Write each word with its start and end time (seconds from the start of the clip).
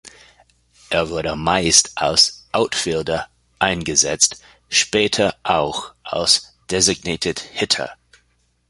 Er 0.89 1.09
wurde 1.09 1.35
meist 1.35 1.91
als 1.95 2.47
"Outfielder" 2.53 3.27
eingesetzt, 3.59 4.41
später 4.67 5.35
auch 5.43 5.93
als 6.01 6.55
"Designated 6.71 7.39
Hitter". 7.39 7.91